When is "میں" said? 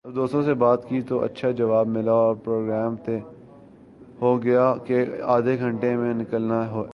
5.95-6.13